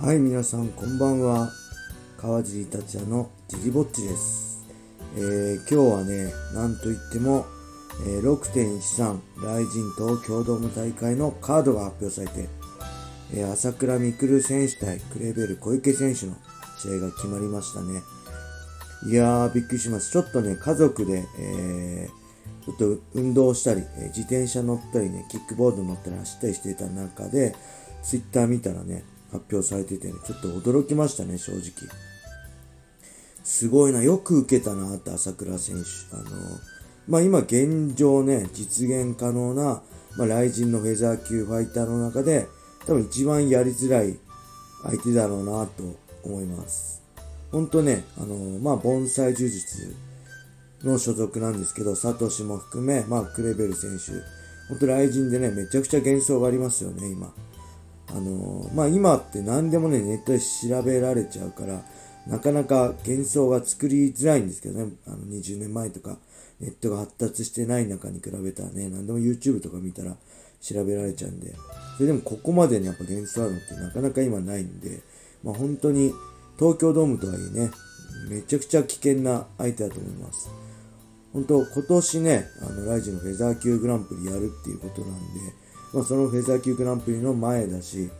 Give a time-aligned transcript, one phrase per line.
[0.00, 1.50] はい、皆さんこんばんは。
[2.18, 4.64] 川尻達也のジリぼっちです。
[5.16, 7.46] えー、今日はね、なんといっても、
[8.06, 12.48] えー、6.13ライジンと共同の大会のカードが発表されて、
[13.34, 16.36] えー、朝倉未来選手対クレベル小池選手の
[16.80, 18.00] 試合が決まりましたね。
[19.10, 20.12] いやー、びっくりします。
[20.12, 22.08] ちょっとね、家族で、え、
[22.64, 27.56] ちょっと運動したり、え自転車乗ったりね、キックボード乗ったり走ったりしていた中で、
[28.04, 31.62] ツイッター見たらね、発表されててね、ちょっと驚きましたね、正直。
[33.44, 36.16] すごいな、よく受けたなって、朝倉選手。
[36.16, 36.24] あの、
[37.08, 39.82] まあ今現状ね、実現可能な、まあ
[40.18, 42.46] 雷神のフェザー級ファイターの中で、
[42.86, 44.18] 多分一番やりづらい
[44.82, 47.02] 相手だろうなと思います。
[47.50, 49.94] ほんとね、あの、まあ盆栽呪術
[50.84, 54.12] の所属なんですけど、サトシも含め、まあクレベル選手、
[54.68, 57.32] ほんと雷神でね、めちゃくちゃ幻想がありますよね、今。
[58.10, 61.82] あのまあ今って何でもね、ネットで調べられちゃうから、
[62.26, 66.18] なかなか幻想が作りづらいんですけどね、あの20年前とか、
[66.60, 70.16] ネットが発達してない中に比べたらね、何でも YouTube とか見たら
[70.60, 71.54] 調べられちゃうんで、
[71.96, 75.00] それでもここまでにやっぱ幻想あるのってなかなか今ないんで、
[75.42, 76.12] まあ本当に
[76.58, 77.70] 東京ドームとはいえね、
[78.28, 80.50] めちゃくちゃ危険な相手だと思います。
[81.32, 85.18] 本当今年ね、あの、ライジのフェザー級グランプリやるっていうことなんで、
[85.92, 88.10] まあそのフェザー級グランプリの前だし、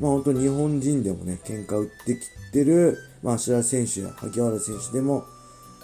[0.00, 5.24] まあ本当日本人でもね、喧嘩売ってきてる、まあ芦田選手や萩原選手でも、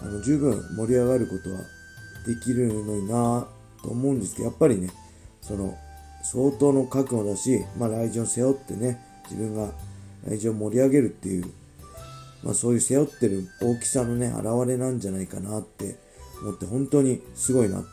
[0.00, 1.60] あの、十分盛り上がることは
[2.26, 3.46] できるのにな
[3.82, 4.90] と思うんですけど、やっぱりね、
[5.40, 5.76] その、
[6.24, 9.72] 相当の覚悟だし、まあ来場を背負ってね、自分が
[10.26, 11.46] 来場を盛り上げるっていう、
[12.42, 15.96] まあそういう背負ってる大きさのね、現れなんじゃないかなって
[16.42, 17.84] 思って、本当にすごいな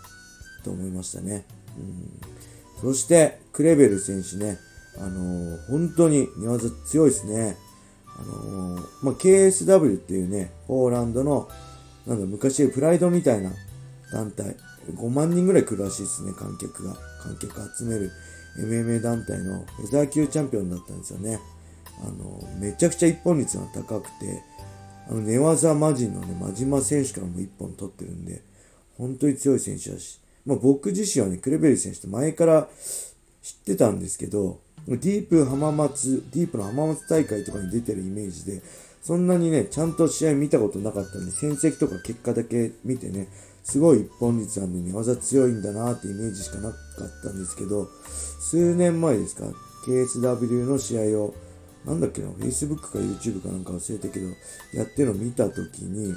[0.63, 1.45] と思いましたね。
[1.77, 2.11] うん、
[2.81, 4.57] そして、クレベル選手ね、
[4.97, 7.57] あのー本当に寝技強いですね。
[8.17, 11.49] あのーまあ、KSW っていうね、ポーランドの、
[12.05, 13.51] なんだ、昔プライドみたいな
[14.11, 14.55] 団体、
[14.93, 16.95] 5万人ぐらい来るらしいですね、観客が。
[17.21, 18.11] 観客集める
[18.57, 21.39] MMA 団体のフェザー級チャンピオンだったんですよね。
[22.01, 24.41] あのーめちゃくちゃ一本率が高くて、
[25.09, 28.41] あの、寝技魔人のね、真島選手からも一本取ってるんで、
[28.97, 32.67] 本当に強い選手だし、まあ僕自身はね、クレベル選手って前から
[33.43, 38.63] 知ってたんですけど、ディープ浜松、ディープの浜松大会とかに出てるイメージで、
[39.03, 43.27] そんなにね、ちゃんと試合見たことなかったんで、戦績とか結果だけ見てね、
[43.63, 46.75] すごい一本率なんで技強いんだなってイメージしかなかっ
[47.23, 47.87] たんですけど、
[48.39, 49.45] 数年前ですか、
[49.85, 51.35] KSW の試合を、
[51.85, 54.27] なんだっけな、Facebook か YouTube かなんか忘れたけど、
[54.73, 56.15] やってるの見たときに、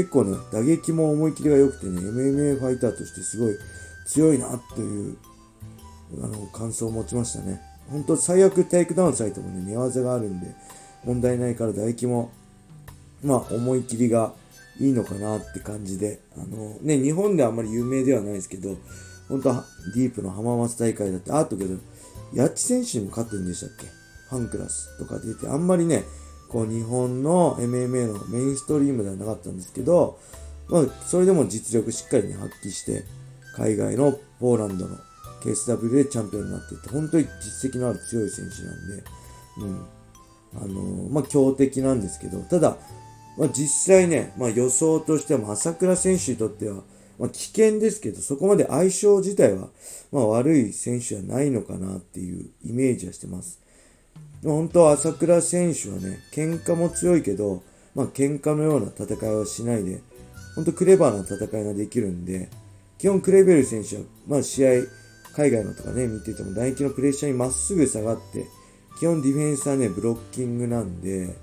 [0.00, 3.54] 結構ね、打撃も思い切りが良くてね、MMA ファイターとしてすごい
[4.06, 5.16] 強いなという、
[6.22, 7.60] あの、感想を持ちましたね。
[7.90, 10.46] 本当最悪テイクダウンされてもね、寝技があるんで、
[11.04, 12.32] 問題ないから打撃も、
[13.22, 14.32] まあ、思い切りが
[14.80, 18.78] いいのかなって感じで、あの、ね、日本ではあんまり有名ではないですけど、
[19.28, 21.74] 本当はディープの浜松大会だって、あとけど、
[22.32, 23.86] ヤッチ選手にも勝ってるんでしたっけ？
[24.30, 26.04] ファンクラスとか出て、あんまりね、
[26.50, 30.18] こう日本の MMA のメインストリームではなかったんですけど、
[30.68, 33.04] まあ、それでも実力しっかりね、発揮して、
[33.56, 34.96] 海外のポーランドの
[35.42, 39.04] KSW でチャンピオンになっていって、本当に実績のある強い選手なんで、
[39.58, 39.86] うん。
[40.52, 42.76] あのーまあ、強敵なんですけど、ただ、
[43.38, 46.82] まあ、実際ね、まあ、予想としては、朝倉選手にとっては、
[47.18, 49.68] まあ、危険ですけど、そこまで相性自体は、
[50.10, 53.59] まあ、悪い選手はないのかなっていうイメージはしてます。
[54.44, 57.62] 本当は朝倉選手はね、喧嘩も強いけど、
[57.94, 60.00] まあ喧嘩のような戦いはしないで、
[60.54, 62.48] 本当クレバーな戦いができるんで、
[62.98, 64.70] 基本クレベル選手は、まあ試合、
[65.34, 68.46] 海外のとかね、見てても唾液のプレッシャーにまっすぐ下がって、
[68.98, 71.34] 基本ディフェンスはね、ブロッキングなんで、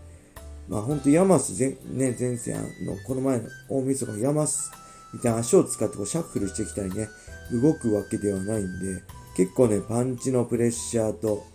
[0.67, 4.71] まあ本当ヤマス前、ね、前線の、この前の大晦日の弥益
[5.13, 7.09] みたいな足を使ってこうシャッフルしてきたりね、
[7.51, 9.03] 動くわけではないんで、
[9.35, 11.45] 結構ね、パンチのプレッシャーと、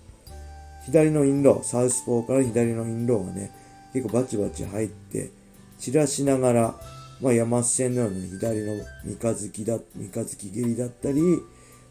[0.86, 3.52] 左のインロー、サウスポーから左のインローがね、
[3.92, 5.30] 結構バチバチ入って、
[5.78, 6.74] 散らしながら、
[7.20, 8.74] まあ弥益戦のような左の
[9.04, 11.20] 三日月だ、三日月蹴りだったり、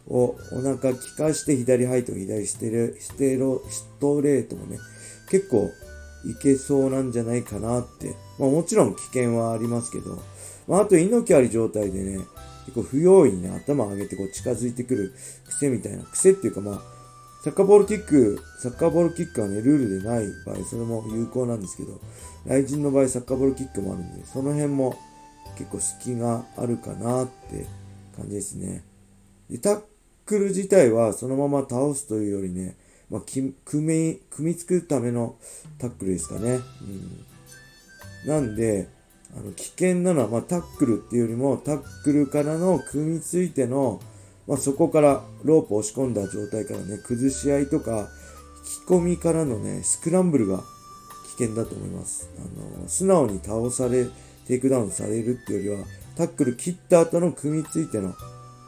[0.08, 4.78] お腹効かして左ハイと左ステレ、ステロ、ストレートもね、
[5.30, 5.70] 結構
[6.24, 8.14] いけそうなんじゃないかなって。
[8.38, 10.22] まあもちろん危険はありますけど、
[10.68, 12.18] まああと猪木あり状態でね、
[12.66, 15.14] 結構不用意にね、頭上げてこう近づいてくる
[15.48, 17.01] 癖みたいな、癖っていうかまあ、
[17.42, 22.00] サッカーボールキック、サッカーボールキックはね、ルールでない場合、それも有効なんですけど、
[22.44, 24.96] 雷神の場合、サッカーボールキックもあるんで、その辺も
[25.58, 27.66] 結構隙があるかなって
[28.16, 28.84] 感じですね。
[29.50, 29.82] で、タッ
[30.24, 32.76] クル自体はそのまま倒すというよりね、
[33.10, 35.34] まあ、組み、組みつくための
[35.78, 36.60] タックルですかね。
[38.24, 38.28] うん。
[38.28, 38.88] なんで、
[39.36, 44.00] あの、危険なのは、まあ、タックルっていうよりも、タックルからの組みついての、
[44.46, 48.08] まあ、そこからロープを押し込んだ状態からね、崩し合いとか、
[48.80, 50.62] 引き込みからのね、スクランブルが
[51.36, 52.28] 危険だと思います。
[52.38, 54.06] あの、素直に倒され、
[54.46, 55.86] テイクダウンされるっていうよりは、
[56.16, 58.14] タックル切った後の組みついての、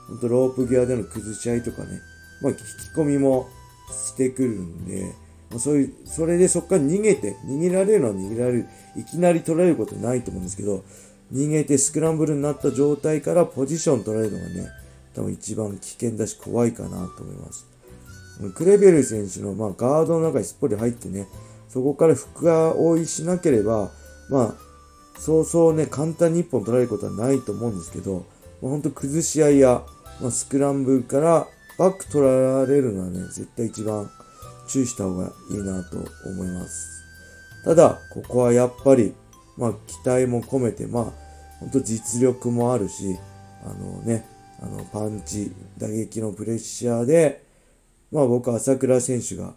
[0.09, 2.01] ほんとロープ際での崩し合いとかね、
[2.41, 2.61] まあ、引き
[2.97, 3.49] 込みも
[3.91, 5.13] してくるんで、
[5.51, 8.67] まあ、そういう、それでそこから逃げて、逃げられるのは逃げられる、
[8.97, 10.85] いきなり取られることないと思うんですけど、
[11.33, 14.84] 逃げてスクランブルになった状態からポジション取られるのがね、
[15.15, 17.67] 多分一番危険だし怖いかなと思います。
[18.55, 21.29] クレベル選手の、まあ、ガードの中にすっぽり入ってね、
[21.69, 23.91] そこから深追いしなければ、
[24.29, 24.55] まあ、
[25.21, 28.27] そうそうね、簡単に一本取られることはないと思うんですけど、
[28.61, 29.83] まあ、ほんと崩し合いや、
[30.21, 31.47] まあ、スクランブルから
[31.79, 34.11] バック取られるのはね、絶対一番
[34.69, 37.05] 注意した方がいいなと思います。
[37.65, 39.15] ただ、ここはやっぱり、
[39.57, 41.05] まあ、期待も込めて、まあ、
[41.61, 43.17] ほんと実力もあるし、
[43.65, 44.27] あのね、
[44.65, 47.45] あの、パンチ、打撃のプレッシャーで、
[48.11, 49.55] まあ僕は朝倉選手が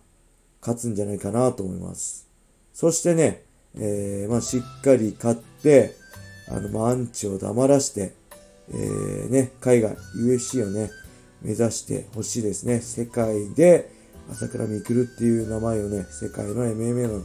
[0.59, 2.27] 勝つんじゃないかなと思います。
[2.73, 3.43] そしてね、
[3.75, 5.93] えー、まあしっかり勝って、
[6.49, 8.13] あの、まアンチを黙らして、
[8.69, 10.89] えー、ね、海外、USC をね、
[11.41, 12.81] 目指してほしいですね。
[12.81, 13.89] 世界で
[14.29, 17.23] 朝倉未来っていう名前をね、世界の MMA の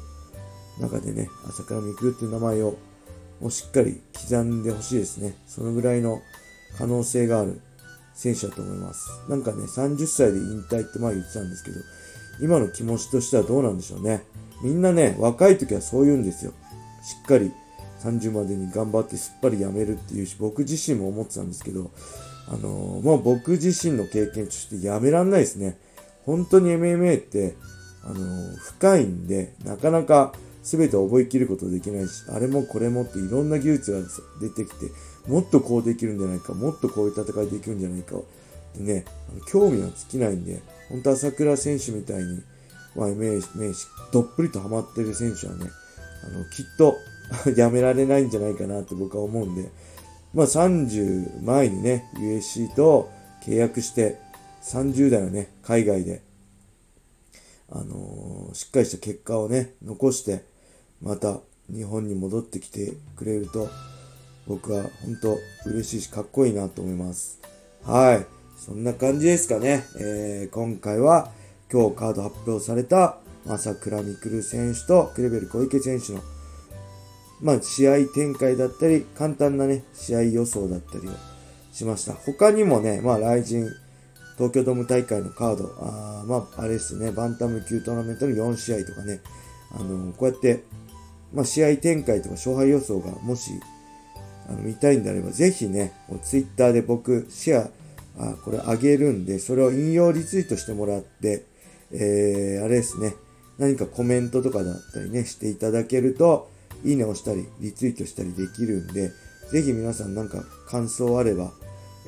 [0.80, 2.76] 中でね、朝倉未来っていう名前を
[3.40, 5.34] もうしっかり刻んでほしいですね。
[5.48, 6.20] そのぐらいの
[6.78, 7.60] 可能性がある
[8.14, 9.10] 選手だと思います。
[9.28, 11.80] なんかね、30歳で引退って前言ってたんですけど、
[12.40, 14.24] 今の気持ちとしてはどうなんでしょうね。
[14.62, 16.52] みんなね、若い時はそう言うんですよ。
[17.02, 17.52] しっかり
[18.02, 21.90] 30までに頑張ってすっぱりやめるっていうし、僕自身も思ってたんですけど、
[22.48, 25.78] あのー、まあ、僕自身の経験としてやめらんないですね。
[26.24, 27.54] 本当に MMA って、
[28.04, 30.32] あのー、深いんで、なかなか
[30.62, 34.00] 全て覚えきることできないし、あれもこれもっていろんな技術が
[34.40, 34.86] 出てきて、
[35.26, 38.16] もっとこうできるんじゃないか、もっとこういう戦いできるんじゃないか、
[38.76, 39.04] でね、
[39.46, 42.42] 興味は尽きないんで、本当朝倉選手みたいに、
[42.96, 43.48] まあ、名詞、
[44.12, 45.70] どっぷりとハマってる選手はね、
[46.24, 46.96] あの、きっと
[47.56, 49.70] やめられないんじゃないかなって僕は思うんで、
[50.34, 53.10] まあ30前にね、USC と
[53.44, 54.18] 契約して、
[54.62, 56.22] 30代はね、海外で、
[57.70, 60.44] あのー、しっかりした結果をね、残して、
[61.00, 61.40] また
[61.72, 63.68] 日本に戻ってきてくれると、
[64.46, 67.40] 僕は本当嬉しいしかっこいいなと思います。
[67.84, 68.26] はい。
[68.56, 69.84] そんな感じですかね。
[69.98, 71.30] えー、今回は
[71.72, 73.16] 今日カード発表された
[73.46, 76.20] 朝倉未来選手とクレベル小池選手の
[77.40, 81.10] まあ試合展開だったり簡単なね試合予想だったりを
[81.72, 82.12] しました。
[82.12, 83.68] 他にもね、まあライジン
[84.36, 89.20] 東京ドーム大会のカード、あまああれですね、バンタム級トーナメントの4試合とかね、
[89.72, 90.62] あのこうやって
[91.32, 93.50] まあ試合展開とか勝敗予想がもし
[94.52, 97.70] あの見たいんであれば、ぜひね、ツイッターで僕、シェ
[98.18, 101.46] ア、あこれあげるんで、それを引用リツイートしてもらって、
[101.90, 103.14] えー、あれですね、
[103.58, 106.50] 何かコメントとかだったりね、していただけると、
[106.84, 109.12] いいねをしたり、リツイートしたりできるんで、
[109.50, 111.52] ぜひ皆さんなんか感想あれば、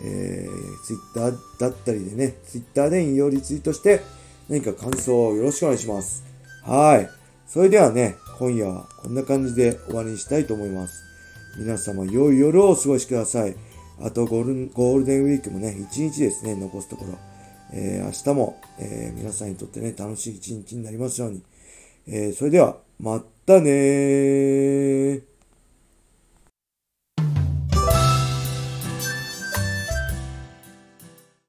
[0.02, 4.00] えー、ツイッターだったりでね、ツイッターで引用リツイートして、
[4.49, 6.25] 何か感想をよろしくお願いします。
[6.62, 7.09] はい。
[7.47, 11.13] それではね、今夜はこんな感じで終わりにしたいと思います。
[11.56, 13.56] 皆様良い夜をお過ごしください。
[14.00, 17.18] あとゴールゴールデンウィークもね、1日ですね、残すところ。
[17.73, 21.42] えー、明日も、えー、皆さんにとってね、楽しい一日になりますように。
[22.06, 25.34] えー、それでは、またねー。